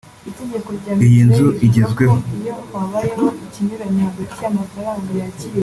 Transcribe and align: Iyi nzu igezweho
Iyi 1.05 1.19
nzu 1.27 1.47
igezweho 1.67 2.17